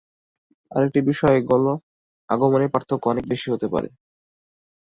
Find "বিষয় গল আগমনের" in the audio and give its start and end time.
1.09-2.73